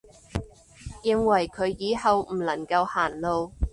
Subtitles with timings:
[1.03, 3.51] 認為佢以後唔能夠行路